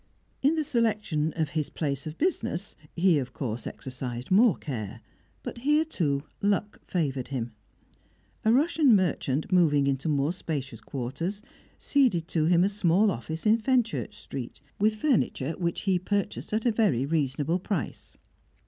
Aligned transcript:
In 0.41 0.55
the 0.55 0.63
selection 0.63 1.31
of 1.33 1.49
his 1.49 1.69
place 1.69 2.07
of 2.07 2.17
business, 2.17 2.75
he 2.95 3.19
of 3.19 3.33
course 3.33 3.67
exercised 3.67 4.31
more 4.31 4.57
care, 4.57 5.01
but 5.43 5.59
here, 5.59 5.85
too, 5.85 6.23
luck 6.41 6.81
favoured 6.87 7.27
him. 7.27 7.51
A 8.43 8.51
Russian 8.51 8.95
merchant 8.95 9.51
moving 9.51 9.85
into 9.85 10.09
more 10.09 10.33
spacious 10.33 10.81
quarters 10.81 11.43
ceded 11.77 12.27
to 12.29 12.45
him 12.45 12.63
a 12.63 12.69
small 12.69 13.11
office 13.11 13.45
in 13.45 13.59
Fenchurch 13.59 14.15
Street, 14.15 14.59
with 14.79 14.95
furniture 14.95 15.51
which 15.59 15.81
he 15.81 15.99
purchased 15.99 16.51
at 16.51 16.65
a 16.65 16.71
very 16.71 17.05
reasonable 17.05 17.59
price. 17.59 18.17